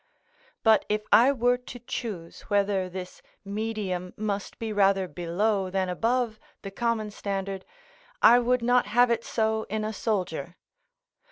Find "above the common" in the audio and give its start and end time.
5.89-7.11